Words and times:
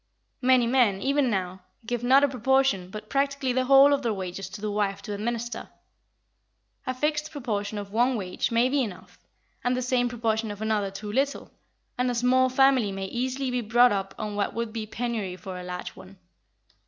Many 0.41 0.65
men, 0.65 0.99
even 0.99 1.29
now, 1.29 1.61
give 1.85 2.03
not 2.03 2.23
a 2.23 2.27
proportion, 2.27 2.89
but 2.89 3.07
practically 3.07 3.53
the 3.53 3.65
whole 3.65 3.93
of 3.93 4.01
their 4.01 4.15
wages 4.15 4.49
to 4.49 4.59
the 4.59 4.71
wife 4.71 5.03
to 5.03 5.13
administer. 5.13 5.69
A 6.87 6.93
fixed 6.95 7.29
proportion 7.29 7.77
of 7.77 7.91
one 7.91 8.15
wage 8.15 8.49
may 8.49 8.67
be 8.67 8.81
enough, 8.81 9.19
and 9.63 9.77
the 9.77 9.83
same 9.83 10.09
proportion 10.09 10.49
of 10.49 10.59
another 10.59 10.89
too 10.89 11.11
little, 11.11 11.51
and 11.99 12.09
a 12.09 12.15
small 12.15 12.49
family 12.49 12.91
may 12.91 13.05
easily 13.05 13.51
be 13.51 13.61
brought 13.61 13.91
up 13.91 14.15
on 14.17 14.35
what 14.35 14.55
would 14.55 14.73
be 14.73 14.87
penury 14.87 15.35
for 15.35 15.59
a 15.59 15.63
large 15.63 15.89
one. 15.95 16.17